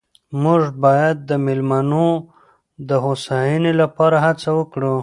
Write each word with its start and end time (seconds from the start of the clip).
موږ 0.43 0.63
باید 0.83 1.17
د 1.29 1.31
مېلمنو 1.45 2.09
د 2.89 2.91
هوساینې 3.05 3.73
لپاره 3.81 4.17
هڅه 4.25 4.49
وکړو. 4.59 4.95